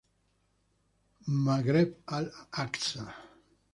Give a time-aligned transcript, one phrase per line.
[1.47, 3.03] Maghreb Al-Aksa.